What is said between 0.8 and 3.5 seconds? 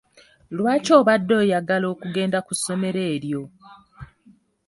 obadde oyagala kugenda ku ssomero eryo?